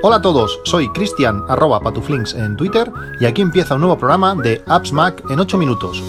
[0.00, 4.34] Hola a todos, soy Cristian arroba patuflinks en Twitter y aquí empieza un nuevo programa
[4.34, 6.02] de Apps Mac en 8 minutos.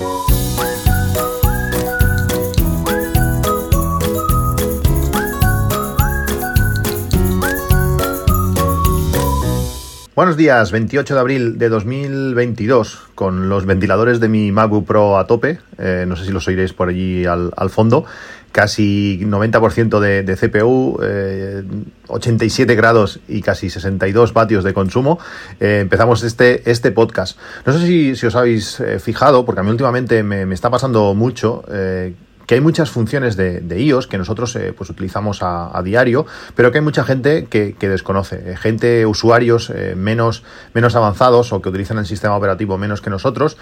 [10.19, 15.25] Buenos días, 28 de abril de 2022, con los ventiladores de mi MacBook Pro a
[15.27, 18.03] tope, eh, no sé si los oiréis por allí al, fondo,
[18.51, 20.99] casi 90% de, CPU,
[22.07, 25.19] 87 eh, grados y casi 62 vatios de consumo.
[25.59, 27.37] Eh, empezamos este, este podcast.
[27.65, 27.85] No sé
[28.15, 31.63] si, os habéis fijado, porque a mí últimamente me, me está pasando mucho
[32.49, 36.79] que hay muchas funciones de, iOS que nosotros eh, pues utilizamos a, diario, pero que
[36.79, 38.41] hay mucha gente que, desconoce.
[38.43, 40.41] Eh, gente, usuarios eh, menos,
[40.73, 43.55] menos avanzados o que utilizan el sistema operativo menos que nosotros,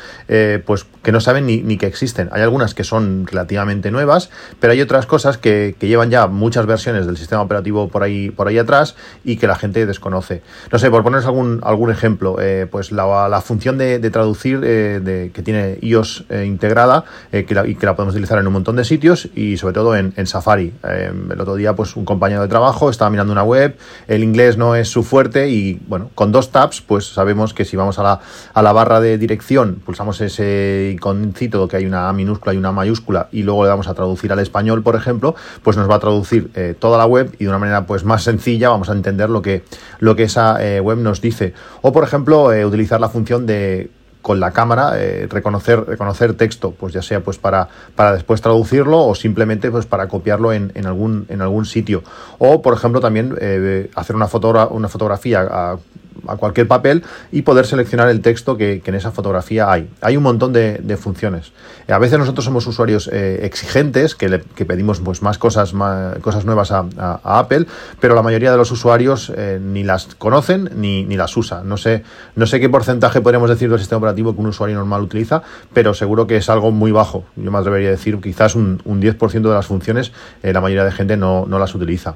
[0.65, 2.29] pues que no saben ni, que existen.
[2.31, 4.29] Hay algunas que son relativamente nuevas,
[4.61, 8.47] pero hay otras cosas que, llevan ya muchas versiones del sistema operativo por ahí, por
[8.47, 10.41] ahí atrás y que la gente desconoce.
[10.71, 12.37] No sé, por poneros algún, algún ejemplo,
[12.71, 17.53] pues la, función de, traducir de, que tiene iOS integrada y que
[17.85, 20.73] la podemos utilizar en un montón de sitios y sobre todo en, Safari.
[20.87, 24.57] Eh, el otro día, pues un compañero de trabajo estaba mirando una web, el inglés
[24.57, 28.03] no es su fuerte y bueno, con dos tabs, pues sabemos que si vamos a
[28.03, 28.19] la,
[28.53, 33.27] a la barra de dirección, pulsamos ese iconcito que hay una minúscula y una mayúscula
[33.31, 36.51] y luego le damos a traducir al español, por ejemplo, pues nos va a traducir
[36.55, 39.41] eh, toda la web y de una manera pues más sencilla vamos a entender lo
[39.41, 39.63] que,
[39.99, 41.53] lo que esa eh, web nos dice.
[41.81, 43.89] O por ejemplo, utilizar la función de
[44.27, 49.05] con la cámara eh, reconocer, reconocer texto, pues ya sea pues para, para después traducirlo
[49.05, 52.03] o simplemente pues para copiarlo en, en algún, en algún sitio.
[52.37, 55.77] O, por ejemplo, también eh, hacer una, foto, una fotografía
[56.27, 59.89] a cualquier papel y poder seleccionar el texto que, en esa fotografía hay.
[60.01, 61.51] Hay un montón de, funciones.
[61.87, 66.17] Eh, a veces nosotros somos usuarios eh, exigentes, que, le, pedimos pues, más cosas, más,
[66.19, 66.85] cosas nuevas a,
[67.23, 67.65] Apple,
[67.99, 71.63] pero la mayoría de los usuarios eh, ni las conocen ni, las usa.
[71.63, 72.03] No sé,
[72.35, 75.41] no sé qué porcentaje podríamos decir del sistema operativo que un usuario normal utiliza,
[75.73, 77.25] pero seguro que es algo muy bajo.
[77.35, 80.11] Yo más debería decir quizás un, un 10% de las funciones
[80.41, 82.15] la mayoría de gente no, no las utiliza.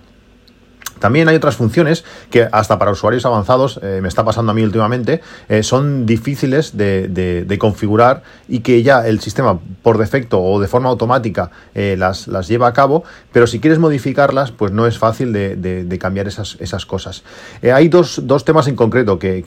[1.02, 4.64] También hay otras funciones que hasta para usuarios avanzados, eh, me está pasando a mí
[4.64, 10.68] últimamente, eh, son difíciles de, configurar y que ya el sistema por defecto o de
[10.68, 14.98] forma automática eh, las, las, lleva a cabo, pero si quieres modificarlas, pues no es
[14.98, 17.24] fácil de, cambiar esas, esas cosas.
[17.64, 19.42] hay dos, temas en concreto que,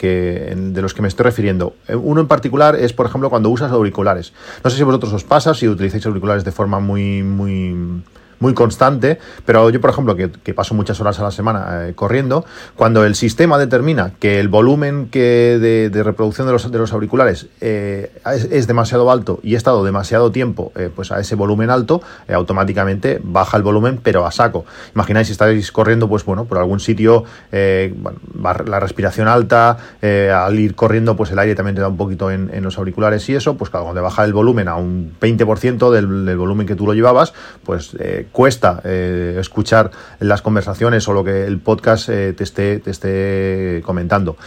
[0.55, 1.75] de los que me estoy refiriendo.
[1.87, 4.33] Uno en particular es, por ejemplo, cuando usas auriculares.
[4.63, 8.03] No sé si vosotros os pasa, si utilizáis auriculares de forma muy, muy
[8.39, 12.45] muy constante, pero yo, por ejemplo, que, paso muchas horas a la semana eh, corriendo,
[12.75, 17.47] cuando el sistema determina que el volumen que de, reproducción de los, de los auriculares
[17.61, 18.11] eh,
[18.51, 22.01] es, demasiado alto y he estado demasiado tiempo eh, pues a ese volumen alto,
[22.33, 24.65] automáticamente baja el volumen, pero a saco.
[24.93, 31.15] Imagináis si estáis corriendo, pues bueno, por algún sitio, la respiración alta, al ir corriendo,
[31.15, 33.85] pues el aire también te da un poquito en, los auriculares y eso, pues claro,
[33.85, 37.95] cuando baja el volumen a un 20% del, del volumen que tú lo llevabas, pues
[38.31, 43.81] cuesta eh, escuchar las conversaciones o lo que el podcast eh, te, esté, te esté
[43.85, 44.37] comentando.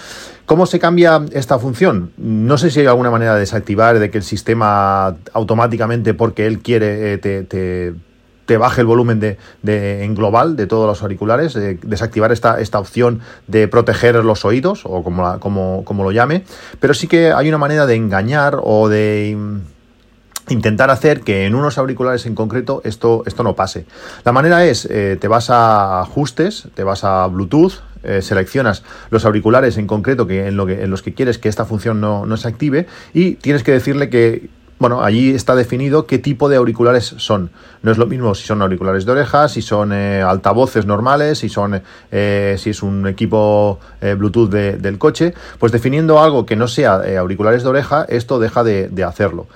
[0.47, 2.13] ¿Cómo se cambia esta función?
[2.17, 6.61] No sé si hay alguna manera de desactivar, de que el sistema automáticamente, porque él
[6.61, 9.37] quiere, eh, te, te, baje el volumen de,
[10.03, 11.53] en global de todos los auriculares,
[11.83, 16.45] desactivar esta, esta opción de proteger los oídos o como, como, como lo llame,
[16.81, 19.37] pero sí que hay una manera de engañar o de
[20.51, 23.87] intentar hacer que en unos auriculares en concreto esto, esto no pase.
[24.25, 29.25] La manera es, eh, te vas a ajustes, te vas a Bluetooth, eh, seleccionas los
[29.25, 32.27] auriculares en concreto que en, lo que, en los que quieres que esta función no,
[32.27, 36.57] no se active y tienes que decirle que bueno, allí está definido qué tipo de
[36.57, 37.51] auriculares son.
[37.83, 41.49] No es lo mismo si son auriculares de orejas, si son eh, altavoces normales, si
[41.49, 45.35] son eh, si es un equipo eh, Bluetooth del coche.
[45.59, 49.47] Pues definiendo algo que no sea auriculares de oreja, esto deja de, hacerlo.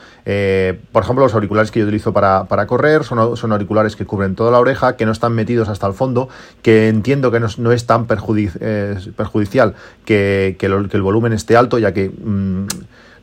[0.93, 4.50] por ejemplo, los auriculares que yo utilizo para, correr son, son, auriculares que cubren toda
[4.50, 6.28] la oreja, que no están metidos hasta el fondo,
[6.62, 9.74] que entiendo que no, es tan perjudicial
[10.04, 12.09] que, el volumen esté alto, ya que...
[12.10, 12.66] Mm,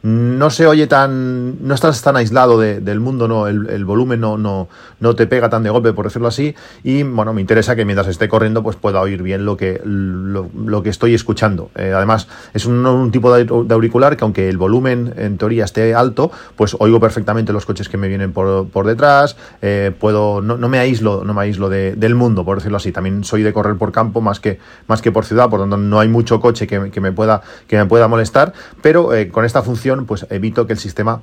[0.02, 4.70] no se oye tan, no estás tan aislado del mundo, no, el, volumen no, no,
[5.00, 8.08] no, te pega tan de golpe, por decirlo así, y bueno, me interesa que mientras
[8.08, 11.70] esté corriendo, pues pueda oír bien lo que, lo, que estoy escuchando.
[11.76, 16.32] Eh, además, es un, tipo de, auricular que aunque el volumen en teoría esté alto,
[16.56, 20.70] pues oigo perfectamente los coches que me vienen por, por detrás, eh, puedo, no, no,
[20.70, 22.92] me aíslo, no me aíslo del mundo, por decirlo así.
[22.92, 25.78] También soy de correr por campo más que, más que por ciudad, por lo tanto
[25.78, 29.62] no hay mucho coche que, me, pueda, que me pueda molestar, pero eh, con esta
[29.62, 31.22] función pues evito que el sistema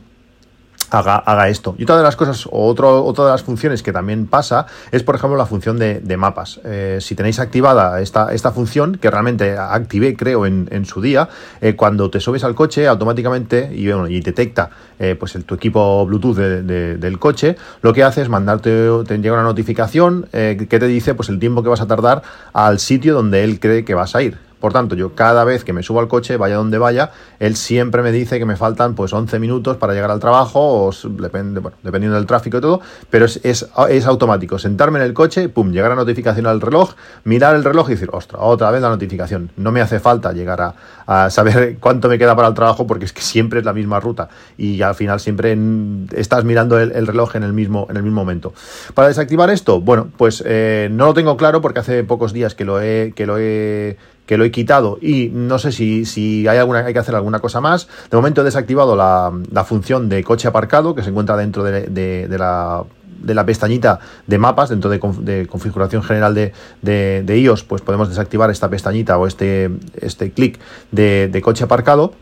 [0.91, 1.75] haga, esto.
[1.79, 5.15] Y otra de las cosas, o otra de las funciones que también pasa es, por
[5.15, 6.61] ejemplo, la función de, mapas.
[6.65, 11.29] Eh, si tenéis activada esta, esta función, que realmente activé, creo, en, su día,
[11.61, 16.07] eh, cuando te subes al coche, automáticamente, y, y detecta eh, pues el, tu equipo
[16.07, 21.15] Bluetooth del coche, lo que hace es mandarte, te llega una notificación que te dice
[21.15, 22.23] pues el tiempo que vas a tardar
[22.53, 24.46] al sitio donde él cree que vas a ir.
[24.61, 28.03] Por tanto, yo cada vez que me subo al coche, vaya donde vaya, él siempre
[28.03, 31.77] me dice que me faltan pues 11 minutos para llegar al trabajo, o depende, bueno,
[31.83, 32.81] dependiendo del tráfico y todo,
[33.11, 34.59] pero es, es, automático.
[34.59, 36.95] Sentarme en el coche, pum, llegar la notificación al reloj,
[37.25, 39.51] mirar el reloj y decir, ostras, otra vez la notificación.
[39.57, 40.75] No me hace falta llegar
[41.07, 44.01] a, saber cuánto me queda para el trabajo porque es que siempre es la misma
[44.01, 45.57] ruta y al final siempre
[46.15, 48.55] estás mirando el, reloj en el, mismo, en el mismo momento.
[48.95, 52.65] Para desactivar esto, bueno, pues eh, no lo tengo claro porque hace pocos días que
[52.65, 56.59] lo he, que lo he que lo he quitado y no sé si, si hay,
[56.59, 57.89] alguna, hay que hacer alguna cosa más.
[58.11, 61.83] De momento he desactivado la, la función de coche aparcado que se encuentra dentro de,
[61.83, 62.85] de, la
[63.23, 66.53] de la pestañita de mapas dentro de, de configuración general de,
[66.83, 69.71] de, iOS, pues podemos desactivar esta pestañita o este,
[70.01, 70.59] este clic
[70.91, 72.13] de, de coche aparcado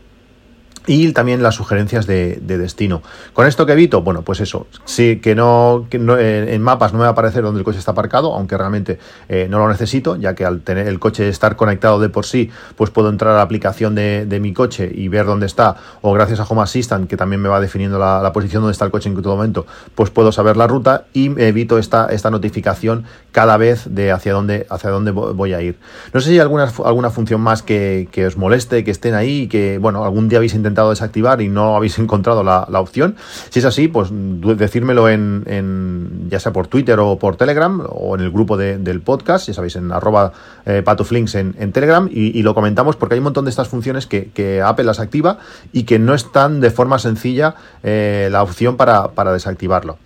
[0.87, 3.01] y también las sugerencias de, destino.
[3.33, 4.01] ¿Con esto que evito?
[4.01, 7.59] Bueno, pues eso, sí que no, eh, en mapas no me va a aparecer donde
[7.59, 8.99] el coche está aparcado, aunque realmente
[9.29, 12.49] eh, no lo necesito, ya que al tener el coche estar conectado de por sí,
[12.75, 16.41] pues puedo entrar a la aplicación de, mi coche y ver dónde está, o gracias
[16.41, 19.21] a Home Assistant, que también me va definiendo la, posición donde está el coche en
[19.21, 19.65] todo momento,
[19.95, 24.67] pues puedo saber la ruta y evito esta, esta notificación cada vez de hacia dónde,
[24.69, 25.77] hacia dónde voy a ir.
[26.13, 29.47] No sé si hay alguna, alguna función más que, que os moleste, que estén ahí
[29.47, 33.15] que, bueno, algún día habéis intentado desactivar y no habéis encontrado la, opción.
[33.49, 38.21] Si es así, pues decírmelo en, ya sea por Twitter o por Telegram o en
[38.21, 40.33] el grupo del podcast, ya sabéis, en arroba
[40.65, 44.61] eh, patoflinks en, Telegram y, lo comentamos porque hay un montón de estas funciones que,
[44.63, 45.39] Apple las activa
[45.73, 49.97] y que no están de forma sencilla eh, la opción para, desactivarlo.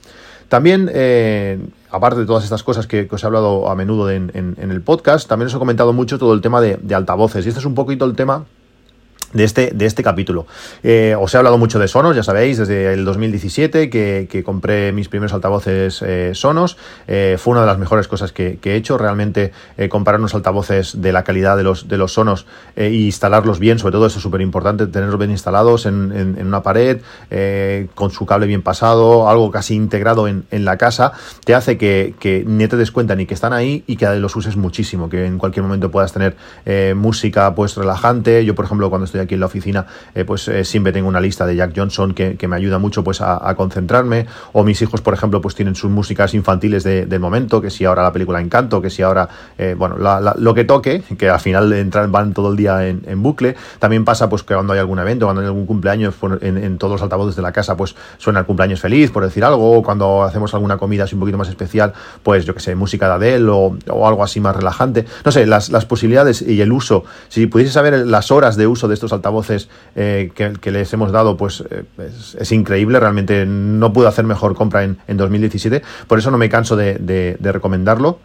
[0.48, 1.60] También, eh,
[1.92, 5.48] aparte de todas estas cosas que, os he hablado a menudo en, el podcast, también
[5.48, 7.46] os he comentado mucho todo el tema de, de altavoces.
[7.46, 8.46] Y este es un poquito el tema
[9.34, 10.48] de este, de este capítulo.
[10.84, 14.92] Eh, os he hablado mucho de Sonos, ya sabéis, desde el 2017 que, que compré
[14.92, 16.78] mis primeros altavoces eh, Sonos.
[17.08, 19.52] Eh, fue una de las mejores cosas que, he hecho, realmente
[19.90, 22.46] comprar unos altavoces de la calidad de los, de los Sonos
[22.76, 26.62] e instalarlos bien, sobre todo eso es súper importante, tenerlos bien instalados en, en, una
[26.62, 27.02] pared,
[27.96, 31.14] con su cable bien pasado, algo casi integrado en, en la casa,
[31.46, 34.36] te hace que, que, ni te des cuenta ni que están ahí y que los
[34.36, 36.36] uses muchísimo, que en cualquier momento puedas tener
[36.96, 38.46] música pues relajante.
[38.46, 39.86] Yo, por ejemplo, cuando estoy aquí en la oficina,
[40.16, 43.22] eh, pues eh, siempre tengo una lista de Jack Johnson que, me ayuda mucho pues
[43.22, 44.26] a, concentrarme.
[44.54, 48.02] O mis hijos, por ejemplo, pues tienen sus músicas infantiles del momento, que si ahora
[48.02, 52.12] la película Encanto, que si ahora, eh, bueno, lo que toque, que al final entran,
[52.12, 53.56] van todo el día en, bucle.
[53.78, 56.94] También pasa pues que cuando hay algún evento, cuando hay algún cumpleaños, pues, en, todos
[56.94, 60.24] los altavoces de la casa, pues suena el cumpleaños feliz, por decir algo, o cuando
[60.24, 61.94] hacemos alguna comida así un poquito más especial,
[62.24, 65.06] pues yo que sé, música de Adele o, algo así más relajante.
[65.24, 68.94] No sé, las posibilidades y el uso, si pudiese saber las horas de uso de
[68.94, 71.84] estos altavoces eh, que, les hemos dado, pues eh,
[72.40, 73.00] es, increíble.
[73.00, 75.82] Realmente no pude hacer mejor compra en, en 2017.
[76.08, 78.20] Por eso no me canso de recomendarlo.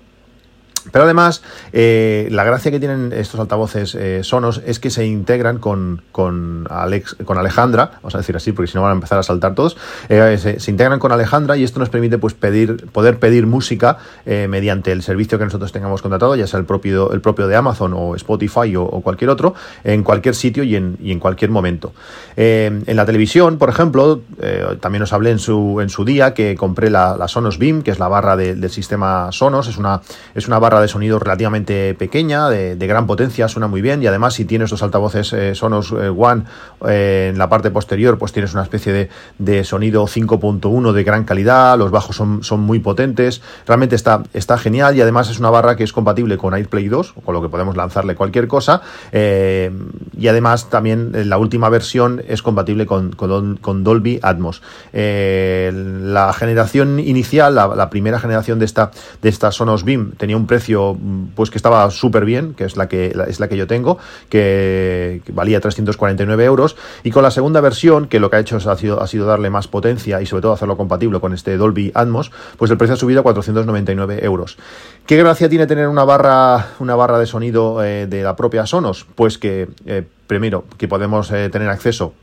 [0.92, 1.42] Pero además,
[1.72, 6.66] eh, la gracia que tienen estos altavoces eh, Sonos es que se integran con, con,
[6.70, 9.54] Alex, con Alejandra, vamos a decir así, porque si no van a empezar a saltar
[9.54, 9.76] todos,
[10.08, 14.92] eh, se, integran con Alejandra y esto nos permite pues, pedir, poder pedir música mediante
[14.92, 18.14] el servicio que nosotros tengamos contratado, ya sea el propio, el propio de Amazon o
[18.16, 21.92] Spotify o, cualquier otro, en cualquier sitio y en, y en cualquier momento.
[22.36, 24.22] en la televisión, por ejemplo,
[24.80, 27.98] también os hablé en su, en su día que compré la, Sonos Beam, que es
[27.98, 30.00] la barra del sistema Sonos, es una,
[30.34, 34.34] es una barra de sonido relativamente pequeña, de, gran potencia, suena muy bien y además
[34.34, 36.44] si tienes los altavoces eh, Sonos eh, One
[36.86, 41.78] eh, en la parte posterior, pues tienes una especie de, sonido 5.1 de gran calidad,
[41.78, 45.76] los bajos son, son, muy potentes, realmente está, está genial y además es una barra
[45.76, 50.70] que es compatible con AirPlay 2, con lo que podemos lanzarle cualquier cosa y además
[50.70, 54.62] también la última versión es compatible con, con, Dolby Atmos.
[54.92, 58.90] la generación inicial, la, la, primera generación de esta,
[59.22, 60.63] de esta Sonos Beam tenía un precio
[61.34, 65.22] pues que estaba súper bien, que es la que, es la que yo tengo, que,
[65.32, 69.00] valía 349 euros, y con la segunda versión, que lo que ha hecho ha sido,
[69.00, 72.70] ha sido darle más potencia y sobre todo hacerlo compatible con este Dolby Atmos, pues
[72.70, 74.56] el precio ha subido a 499 euros.
[75.06, 79.06] ¿Qué gracia tiene tener una barra, una barra de sonido eh, de la propia Sonos?
[79.14, 82.14] Pues que, eh, primero, que podemos eh, tener acceso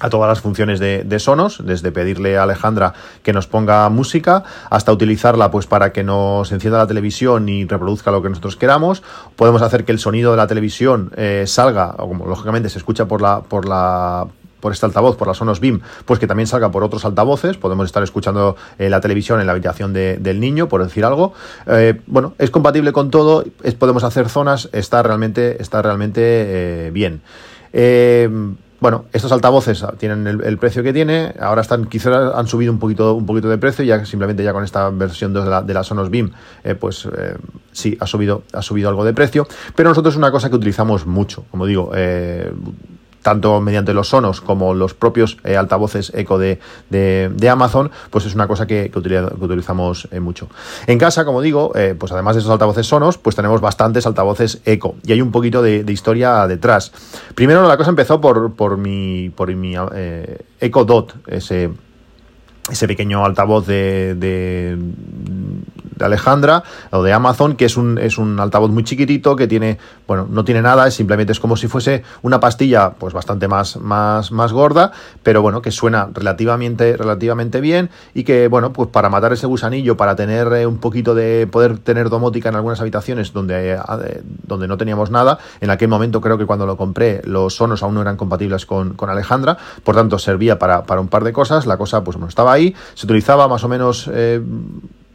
[0.00, 4.92] a todas las funciones de, Sonos, desde pedirle a Alejandra que nos ponga música hasta
[4.92, 9.02] utilizarla pues para que nos encienda la televisión y reproduzca lo que nosotros queramos.
[9.36, 13.06] Podemos hacer que el sonido de la televisión eh, salga, o como lógicamente se escucha
[13.06, 14.28] por la, por la
[14.60, 17.56] por este altavoz, por las Sonos Beam, pues que también salga por otros altavoces.
[17.56, 21.32] Podemos estar escuchando eh, la televisión en la habitación del niño, por decir algo.
[21.66, 23.44] Eh, bueno, es compatible con todo,
[23.78, 27.22] podemos hacer zonas, está realmente, está realmente eh, bien.
[28.80, 33.14] Bueno, estos altavoces tienen el, precio que tiene, ahora están, quizás han subido un poquito,
[33.14, 36.10] un poquito de precio, ya simplemente ya con esta versión de la, de la Sonos
[36.10, 36.30] Beam,
[36.78, 37.08] pues
[37.72, 41.06] sí, ha subido, ha subido algo de precio, pero nosotros es una cosa que utilizamos
[41.06, 41.92] mucho, como digo,
[43.28, 46.58] tanto mediante los sonos como los propios eh, altavoces eco de,
[47.50, 50.48] Amazon, pues es una cosa que, utilizamos eh, mucho.
[50.86, 54.62] En casa, como digo, eh, pues además de esos altavoces sonos, pues tenemos bastantes altavoces
[54.64, 56.90] eco y hay un poquito de, historia detrás.
[57.34, 59.74] Primero la cosa empezó por, por mi, por mi
[60.58, 61.70] Echo Dot, ese,
[62.70, 64.78] ese pequeño altavoz de
[66.04, 70.26] Alejandra o de Amazon, que es un, es un altavoz muy chiquitito que tiene, bueno,
[70.30, 74.52] no tiene nada, simplemente es como si fuese una pastilla pues bastante más, más, más
[74.52, 79.46] gorda, pero bueno, que suena relativamente, relativamente bien y que, bueno, pues para matar ese
[79.46, 84.22] gusanillo, para tener eh, un poquito de, poder tener domótica en algunas habitaciones donde, eh,
[84.46, 87.94] donde no teníamos nada, en aquel momento creo que cuando lo compré los sonos aún
[87.94, 91.66] no eran compatibles con, con Alejandra, por tanto servía para, para un par de cosas,
[91.66, 94.08] la cosa pues bueno, estaba ahí, se utilizaba más o menos...
[94.12, 94.40] Eh,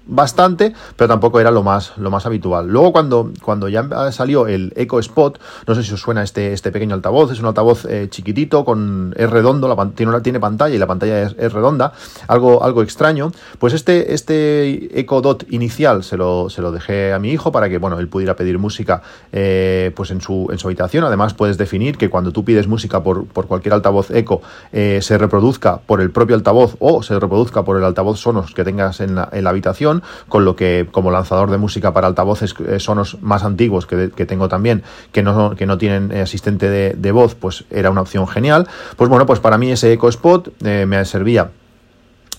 [0.06, 2.68] bastante, pero tampoco era lo más, lo más habitual.
[2.68, 6.72] Luego cuando, cuando ya salió el Echo Spot, no sé si os suena este, este
[6.72, 10.78] pequeño altavoz, es un altavoz eh, chiquitito, con, es redondo, la, tiene, tiene pantalla y
[10.78, 11.94] la pantalla es, redonda,
[12.28, 13.32] algo, algo extraño.
[13.60, 17.70] Pues este, este Echo Dot inicial se lo, se lo dejé a mi hijo para
[17.70, 21.04] que bueno, él pudiera pedir música eh, pues en, su, en su habitación.
[21.06, 24.42] Además puedes definir que cuando tú pides música por, por cualquier altavoz Echo
[24.72, 28.64] eh, se reproduzca por el propio altavoz o se reproduzca por el altavoz Sonos que
[28.64, 29.93] tengas en la, en la habitación
[30.30, 34.48] con lo que como lanzador de música para altavoces eh, sonos más antiguos que, tengo
[34.48, 38.68] también, que no, que no tienen eh, asistente de, voz, pues era una opción genial.
[38.98, 41.52] Pues bueno, pues para mí ese Eco Spot eh, me servía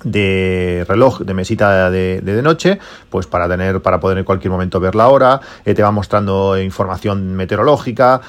[0.04, 2.78] de reloj de mesita de, de, noche,
[3.10, 7.34] pues para tener, para poder en cualquier momento ver la hora, te va mostrando información
[7.34, 8.20] meteorológica,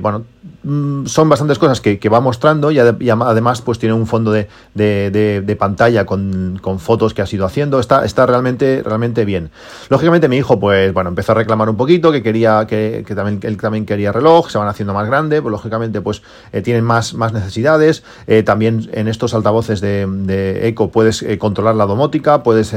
[0.00, 0.24] bueno,
[0.62, 5.56] Mm, son bastantes cosas que, va mostrando y, además pues tiene un fondo de, de,
[5.56, 7.78] pantalla con, fotos que ha ido haciendo.
[7.78, 9.50] Está, está realmente, realmente bien.
[9.88, 13.56] Lógicamente mi hijo pues bueno empezó a reclamar un poquito que quería que, también él
[13.56, 17.32] también quería reloj, se van haciendo más grande, pues lógicamente pues eh, tienen más, más
[17.32, 18.02] necesidades.
[18.26, 22.74] Eh, también en estos altavoces de, eco puedes eh, controlar la domótica, puedes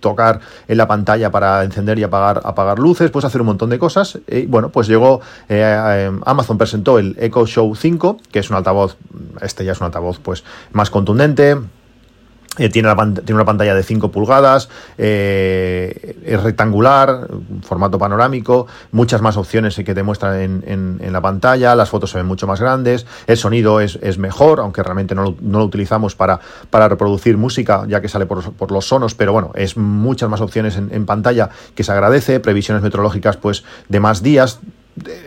[0.00, 3.78] tocar en la pantalla para encender y apagar, apagar luces, puedes hacer un montón de
[3.78, 4.18] cosas.
[4.28, 5.20] Y bueno, pues llegó
[6.24, 8.96] Amazon presentó el Echo Show 5, que es un altavoz,
[9.40, 11.56] este ya es un altavoz pues más contundente,
[12.58, 17.28] eh, tiene, tiene, una pantalla de 5 pulgadas, eh, es rectangular,
[17.62, 22.26] formato panorámico, muchas más opciones que te muestran en, la pantalla, las fotos se ven
[22.26, 26.40] mucho más grandes, el sonido es, mejor, aunque realmente no lo, utilizamos para,
[26.70, 30.40] para, reproducir música, ya que sale por, por, los sonos, pero bueno, es muchas más
[30.40, 34.58] opciones en, en, pantalla que se agradece, previsiones meteorológicas pues de más días,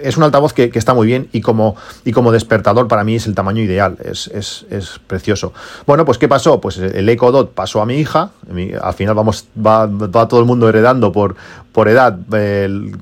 [0.01, 3.27] es un altavoz que, está muy bien y como, y como despertador para mí es
[3.27, 4.31] el tamaño ideal, es,
[5.07, 5.53] precioso.
[5.85, 6.61] Bueno, pues ¿qué pasó?
[6.61, 8.31] Pues el Echo Dot pasó a mi hija,
[8.81, 9.89] al final vamos, va,
[10.27, 11.35] todo el mundo heredando por,
[11.71, 12.19] por edad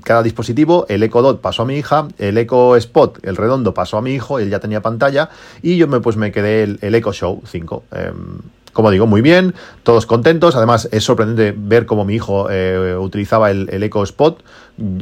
[0.03, 3.97] cada dispositivo, el Echo Dot pasó a mi hija, el Echo Spot, el redondo, pasó
[3.97, 5.29] a mi hijo, él ya tenía pantalla
[5.61, 7.83] y yo me, pues me quedé el, el Echo Show 5
[8.73, 9.53] como digo, muy bien,
[9.83, 10.55] todos contentos.
[10.55, 14.41] Además, es sorprendente ver cómo mi hijo eh, utilizaba el, el, Echo Spot.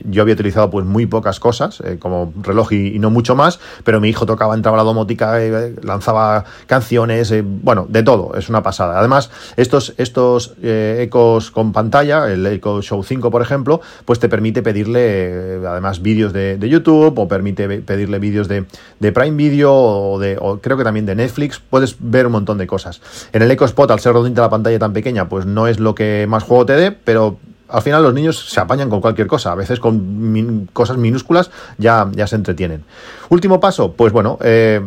[0.06, 4.02] Yo había utilizado pues muy pocas cosas, eh, como reloj y, no mucho más, pero
[4.02, 9.00] mi hijo tocaba, entraba la domótica, eh, lanzaba canciones, bueno, de todo, es una pasada.
[9.00, 14.62] Además, estos, estos ecos con pantalla, el Echo Show 5, por ejemplo, pues te permite
[14.62, 18.66] pedirle además vídeos de, YouTube o permite pedirle vídeos de,
[19.00, 21.60] de, Prime Video o, de, o creo que también de Netflix.
[21.60, 23.02] Puedes ver un montón de cosas.
[23.34, 26.26] En el Spot, al ser rodinte la pantalla tan pequeña, pues no es lo que
[26.28, 27.38] más juego te dé, pero
[27.70, 32.10] al final los niños se apañan con cualquier cosa, a veces con cosas minúsculas ya,
[32.12, 32.84] ya se entretienen.
[33.30, 34.82] Último paso, pues bueno, eh,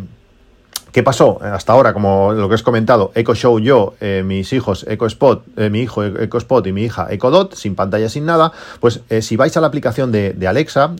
[0.92, 1.94] ¿Qué pasó hasta ahora?
[1.94, 5.80] Como lo que has comentado, Echo Show yo, eh, mis hijos Echo Spot, eh, mi
[5.80, 9.36] hijo Echo Spot y mi hija Echo Dot, sin pantalla, sin nada, pues eh, si
[9.36, 10.94] vais a la aplicación de, Alexa,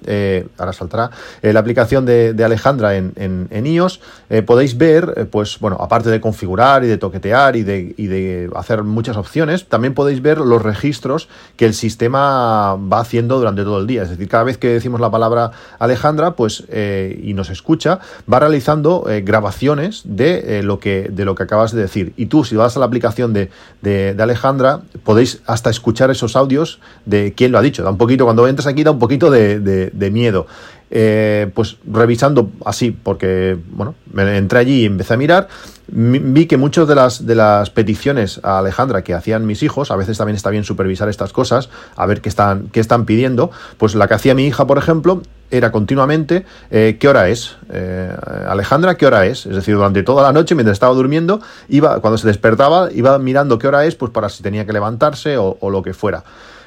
[0.56, 1.11] ahora saltará,
[1.42, 3.12] la aplicación de, Alejandra en,
[3.50, 4.00] en, iOS,
[4.46, 8.84] podéis ver, pues bueno, aparte de configurar y de toquetear y de, y de hacer
[8.84, 13.87] muchas opciones, también podéis ver los registros que el sistema va haciendo durante todo el
[13.87, 14.04] día.
[14.04, 17.99] Es decir, cada vez que decimos la palabra Alejandra, pues y nos escucha,
[18.32, 22.12] va realizando grabaciones de, eh, lo que, de lo que acabas de decir.
[22.16, 26.78] Y tú, si vas a la aplicación de, de, Alejandra, podéis hasta escuchar esos audios
[27.06, 27.82] de quién lo ha dicho.
[27.82, 30.46] Da un poquito, cuando entras aquí, da un poquito de, de miedo.
[30.94, 35.48] eh, pues revisando así, porque bueno, me entré allí y empecé a mirar,
[35.88, 39.96] vi que muchas de las, de las peticiones a Alejandra que hacían mis hijos, a
[39.96, 43.94] veces también está bien supervisar estas cosas, a ver qué están, qué están pidiendo, pues
[43.94, 45.22] la que hacía mi hija, por ejemplo,
[45.52, 48.11] era continuamente eh, qué hora es, eh,
[48.49, 52.16] Alejandra, qué hora es, es decir, durante toda la noche mientras estaba durmiendo, iba, cuando
[52.16, 55.82] se despertaba, iba mirando qué hora es, pues para si tenía que levantarse o, lo
[55.82, 56.25] que fuera.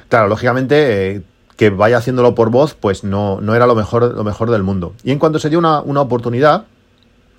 [0.08, 1.16] Claro, lógicamente...
[1.16, 1.22] Eh,
[1.56, 4.92] que vaya haciéndolo por voz, pues no, no era lo mejor, lo mejor del mundo.
[5.02, 6.64] Y en cuanto se dio una, una oportunidad,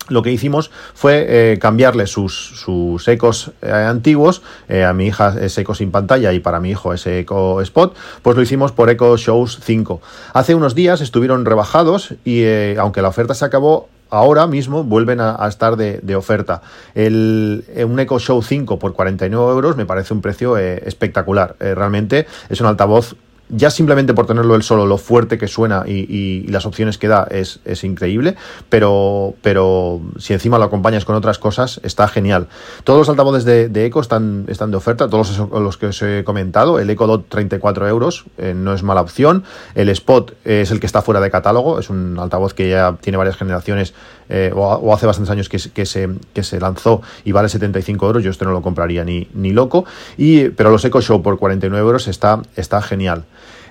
[0.09, 5.35] lo que hicimos fue eh, cambiarle sus, sus ecos eh, antiguos, eh, a mi hija
[5.39, 8.89] es eco sin pantalla y para mi hijo es eco spot, pues lo hicimos por
[8.89, 10.01] Eco Shows 5.
[10.33, 12.45] Hace unos días estuvieron rebajados y
[12.77, 16.61] aunque la oferta se acabó, ahora mismo vuelven a, estar de, oferta.
[16.95, 21.55] El, un Echo Show 5 por 49 euros me parece un precio espectacular.
[21.59, 23.15] realmente es un altavoz
[23.49, 27.27] ya simplemente por tenerlo él solo, lo fuerte que suena y, las opciones que da
[27.29, 28.35] es, increíble,
[28.69, 32.47] pero, pero si encima lo acompañas con otras cosas, está genial.
[32.83, 36.23] Todos los altavoces de, de Eco están, están de oferta, todos los, que os he
[36.23, 36.79] comentado.
[36.79, 39.43] El Eco Dot 34 euros eh, no es mala opción.
[39.75, 43.17] El Spot es el que está fuera de catálogo, es un altavoz que ya tiene
[43.17, 43.93] varias generaciones
[44.29, 48.23] eh, o, hace bastantes años que, que, se, que se lanzó y vale 75 euros.
[48.23, 49.85] Yo este no lo compraría ni, ni loco.
[50.17, 53.25] Y, pero los Eco Show por 49 euros está, está genial.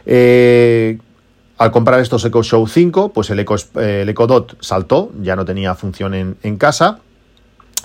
[0.06, 0.98] Eh,
[1.58, 5.74] al comprar estos Echo Show 5, pues el Echo, el Dot saltó, ya no tenía
[5.74, 7.00] función en casa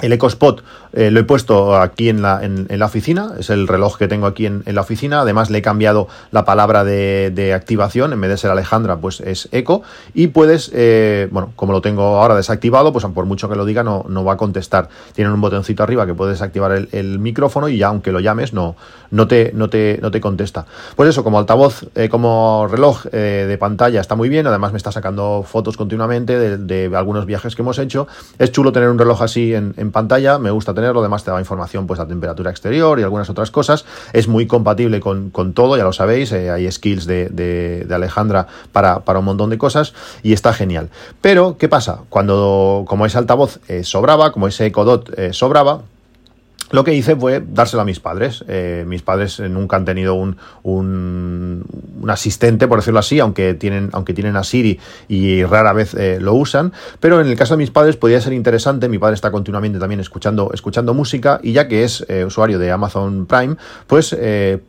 [0.02, 3.98] el EcoSpot eh, lo he puesto aquí en la, en, la, oficina, es el reloj
[3.98, 5.22] que tengo aquí en, la oficina.
[5.22, 9.48] Además, le he cambiado la palabra de, activación, en vez de ser Alejandra, pues es
[9.52, 9.84] Eco.
[10.14, 13.84] Y puedes, eh, bueno, como lo tengo ahora desactivado, pues por mucho que lo diga,
[13.84, 14.90] no, no va a contestar.
[15.14, 18.76] Tienen un botoncito arriba que puedes activar el, micrófono y ya, aunque lo llames, no,
[19.12, 20.66] no, te, no, te, no te contesta.
[20.96, 24.48] Pues eso, como altavoz, eh, como reloj de pantalla está muy bien.
[24.48, 28.08] Además, me está sacando fotos continuamente de, algunos viajes que hemos hecho.
[28.40, 31.88] Es chulo tener un reloj así en pantalla, me gusta tenerlo, además te da información
[31.88, 35.94] pues a temperatura exterior y algunas otras cosas, es muy compatible con, todo, ya lo
[35.94, 40.90] sabéis, eh, hay skills de, Alejandra para, para, un montón de cosas y está genial.
[41.22, 42.02] Pero, ¿qué pasa?
[42.10, 45.82] Cuando, como ese altavoz eh, sobraba, como ese Ecodot eh, sobraba,
[46.72, 48.44] lo que hice fue dárselo a mis padres.
[48.48, 51.66] Eh, mis padres nunca han tenido un, un,
[52.08, 56.34] asistente, por decirlo así, aunque tienen, aunque tienen a Siri y rara vez eh, lo
[56.34, 56.74] usan.
[57.00, 58.90] Pero en el caso de mis padres podría ser interesante.
[58.90, 62.72] Mi padre está continuamente también escuchando, escuchando música y ya que es eh, usuario de
[62.72, 63.56] Amazon Prime,
[63.88, 64.16] pues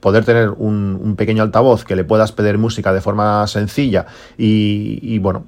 [0.01, 4.99] poder tener un, un, pequeño altavoz que le puedas pedir música de forma sencilla y,
[5.03, 5.45] y bueno,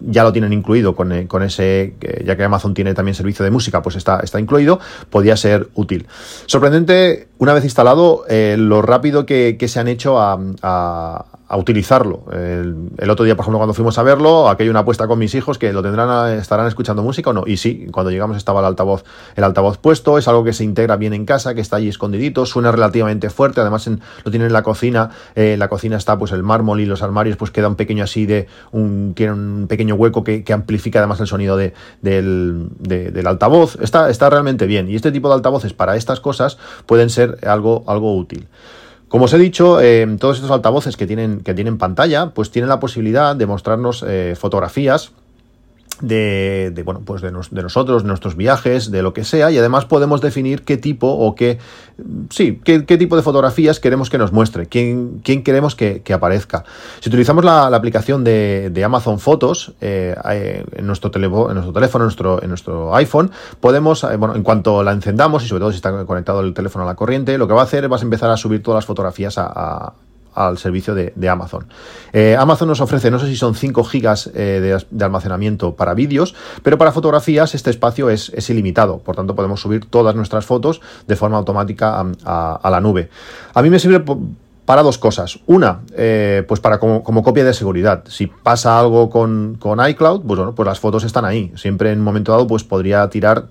[0.00, 3.50] ya lo tienen incluido con, eh, con, ese, ya que Amazon tiene también servicio de
[3.50, 4.80] música, pues está, está incluido,
[5.10, 6.06] podía ser útil.
[6.46, 11.24] Sorprendente, una vez instalado, eh, lo rápido que, que, se han hecho a, a
[11.56, 12.24] utilizarlo.
[12.32, 15.34] El, otro día, por ejemplo, cuando fuimos a verlo, aquí hay una apuesta con mis
[15.34, 17.44] hijos que lo tendrán, estarán escuchando música o no.
[17.46, 19.04] Y sí, cuando llegamos estaba el altavoz,
[19.36, 22.46] el altavoz puesto, es algo que se integra bien en casa, que está allí escondidito,
[22.46, 26.42] suena relativamente fuerte, además lo tienen en la cocina, eh, la cocina está pues el
[26.42, 30.24] mármol y los armarios, pues queda un pequeño así de un, tiene un pequeño hueco
[30.24, 33.76] que, amplifica además el sonido de, del, del, altavoz.
[33.80, 34.88] Está, está realmente bien.
[34.88, 38.46] Y este tipo de altavoces para estas cosas pueden ser algo, algo útil.
[39.14, 42.68] Como os he dicho, eh, todos estos altavoces que tienen, que tienen pantalla, pues tienen
[42.68, 45.12] la posibilidad de mostrarnos eh, fotografías
[46.00, 50.20] de, bueno, pues de, nosotros, de nuestros viajes, de lo que sea, y además podemos
[50.20, 51.58] definir qué tipo o qué,
[52.30, 56.64] sí, qué, tipo de fotografías queremos que nos muestre, quién, quién queremos que, aparezca.
[57.00, 62.04] Si utilizamos la, aplicación de, Amazon Fotos eh, eh, en, nuestro en nuestro teléfono,
[62.42, 63.30] en nuestro, iPhone,
[63.60, 66.84] podemos, eh, bueno, en cuanto la encendamos y sobre todo si está conectado el teléfono
[66.84, 69.34] a la corriente, lo que va a hacer es empezar a subir todas las fotografías
[69.38, 69.94] a
[70.34, 71.66] al servicio de, Amazon.
[72.12, 76.34] Eh, Amazon nos ofrece, no sé si son 5 gigas eh, de, almacenamiento para vídeos,
[76.62, 81.16] pero para fotografías este espacio es, ilimitado, por tanto podemos subir todas nuestras fotos de
[81.16, 83.08] forma automática a, la nube.
[83.54, 84.02] A mí me sirve
[84.64, 85.38] para dos cosas.
[85.46, 88.04] Una, eh, pues para como, copia de seguridad.
[88.08, 91.52] Si pasa algo con, iCloud, pues bueno, pues las fotos están ahí.
[91.56, 93.46] Siempre en un momento dado, pues podría tirar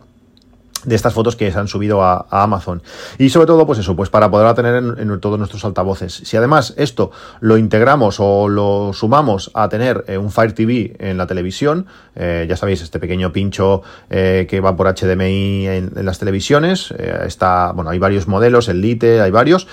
[0.86, 2.82] de estas fotos que se han subido a, Amazon.
[3.18, 6.14] Y sobre todo, pues eso, pues para poderla tener en, todos nuestros altavoces.
[6.14, 11.18] Si además esto lo integramos o lo sumamos a tener eh, un Fire TV en
[11.18, 16.20] la televisión, eh, ya sabéis, este pequeño pincho eh, que va por HDMI en, las
[16.20, 16.92] televisiones,
[17.26, 19.68] está, bueno, hay varios modelos, el Lite, hay varios.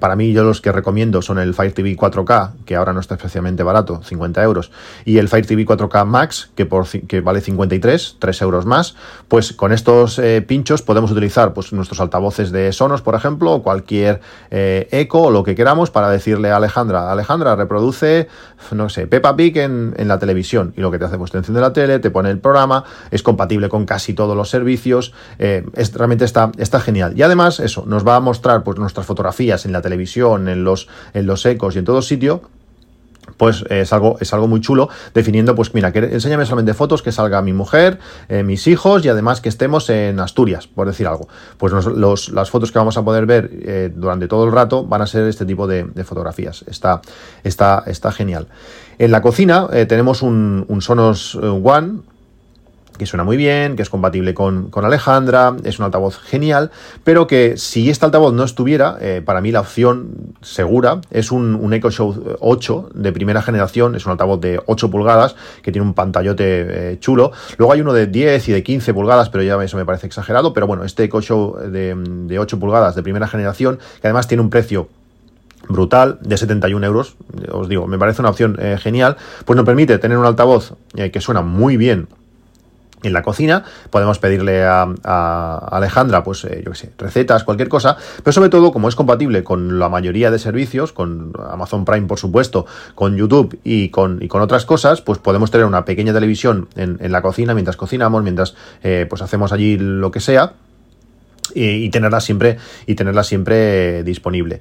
[0.00, 3.16] para mí, yo los que recomiendo son el Fire TV 4K, que ahora no está
[3.16, 4.70] especialmente barato, 50 euros,
[5.04, 8.96] y el Fire TV 4K Max, que, por, que vale 53, 3 euros más.
[9.28, 14.20] Pues con estos pinchos podemos utilizar pues, nuestros altavoces de Sonos, por ejemplo, o cualquier
[14.50, 18.28] eco o lo que queramos para decirle a Alejandra, Alejandra, reproduce,
[18.72, 20.72] no sé, Peppa Pig en, en la televisión.
[20.76, 23.22] Y lo que te hace, pues te enciende la tele, te pone el programa, es
[23.22, 27.14] compatible con casi todos los servicios, es, realmente está, está genial.
[27.16, 30.88] Y además, eso, nos va a mostrar pues, nuestras fotografías en la televisión, en los,
[31.14, 32.42] en los ecos y en todo sitio
[33.36, 37.12] pues es algo, es algo muy chulo, definiendo, pues mira, que enséñame solamente fotos que
[37.12, 41.28] salga mi mujer, eh, mis hijos y además que estemos en Asturias, por decir algo.
[41.58, 45.06] Pues las fotos que vamos a poder ver eh, durante todo el rato van a
[45.06, 46.64] ser este tipo de, fotografías.
[46.68, 47.00] Está,
[47.42, 48.46] está, está genial.
[48.98, 52.00] En la cocina eh, tenemos un, un Sonos One
[52.96, 56.70] que suena muy bien, que es compatible con, Alejandra, es un altavoz genial,
[57.04, 61.54] pero que si este altavoz no estuviera, eh, para mí la opción segura es un,
[61.54, 65.86] un Echo Show 8 de primera generación, es un altavoz de 8 pulgadas, que tiene
[65.86, 67.32] un pantallote eh, chulo.
[67.58, 70.52] Luego hay uno de 10 y de 15 pulgadas, pero ya eso me parece exagerado,
[70.52, 74.42] pero bueno, este Echo Show de, de 8 pulgadas de primera generación, que además tiene
[74.42, 74.88] un precio
[75.68, 77.16] brutal de 71 euros,
[77.50, 81.20] os digo, me parece una opción eh, genial, pues nos permite tener un altavoz que
[81.20, 82.06] suena muy bien
[83.02, 87.96] en la cocina, podemos pedirle a, Alejandra, pues eh, yo qué sé, recetas, cualquier cosa,
[88.22, 92.18] pero sobre todo, como es compatible con la mayoría de servicios, con Amazon Prime, por
[92.18, 96.68] supuesto, con YouTube y con, y con otras cosas, pues podemos tener una pequeña televisión
[96.76, 100.54] en, la cocina mientras cocinamos, mientras eh, pues hacemos allí lo que sea.
[101.54, 104.60] Y, tenerla siempre y tenerla siempre disponible.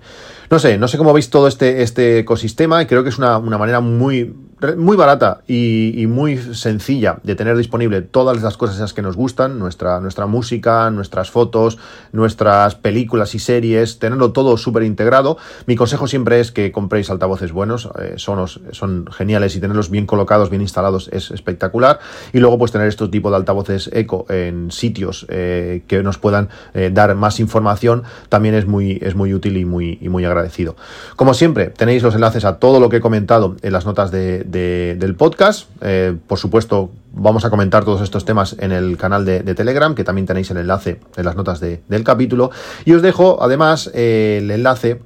[0.49, 3.37] No sé, no sé cómo veis todo este, este ecosistema y creo que es una,
[3.37, 4.33] una manera muy
[4.77, 9.99] muy barata y, muy sencilla de tener disponible todas las cosas que nos gustan, nuestra,
[9.99, 11.77] nuestra música, nuestras fotos,
[12.13, 15.37] nuestras películas y series, tenerlo todo súper integrado.
[15.65, 20.49] Mi consejo siempre es que compréis altavoces buenos, eh, son, geniales y tenerlos bien colocados,
[20.49, 21.99] bien instalados es espectacular.
[22.31, 26.49] Y luego pues tener este tipo de altavoces eco en sitios eh, que nos puedan
[26.73, 30.75] eh, dar más información también es muy, es muy útil y muy, y muy agradecido.
[31.15, 34.44] Como siempre, tenéis los enlaces a todo lo que he comentado en las notas de
[34.45, 35.69] del podcast.
[35.81, 40.03] Eh, por supuesto, vamos a comentar todos estos temas en el canal de, Telegram, que
[40.03, 42.51] también tenéis el enlace en las notas del capítulo.
[42.85, 45.01] Y os dejo además eh, el enlace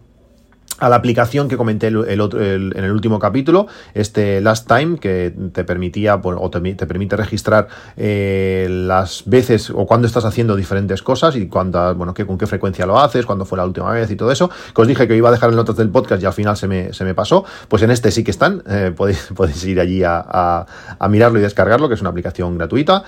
[0.80, 6.20] a la aplicación que comenté en el último capítulo, este Last Time, que te permitía
[6.24, 11.94] o te, permite registrar eh, las veces o cuando estás haciendo diferentes cosas y cuánta,
[11.94, 14.50] bueno, que, con qué frecuencia lo haces, cuándo fue la última vez y todo eso,
[14.74, 16.68] que os dije que iba a dejar en notas del podcast y al final se
[16.68, 20.04] me, se me pasó, pues en este sí que están, eh, podéis, podéis ir allí
[20.04, 20.66] a
[21.10, 23.04] mirarlo y descargarlo, que es una aplicación gratuita.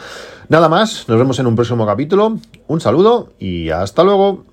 [0.49, 4.50] Nada más, nos vemos en un próximo capítulo, un saludo y hasta luego.